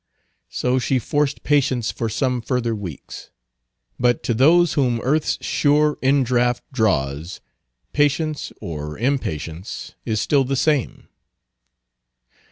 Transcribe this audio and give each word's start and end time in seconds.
So 0.49 0.79
she 0.79 0.97
forced 0.97 1.43
patience 1.43 1.91
for 1.91 2.09
some 2.09 2.41
further 2.41 2.73
weeks. 2.73 3.29
But 3.99 4.23
to 4.23 4.33
those 4.33 4.73
whom 4.73 4.99
earth's 5.03 5.37
sure 5.45 5.97
indraft 6.01 6.61
draws, 6.73 7.39
patience 7.93 8.51
or 8.59 8.97
impatience 8.97 9.93
is 10.03 10.19
still 10.19 10.43
the 10.43 10.55
same. 10.55 11.07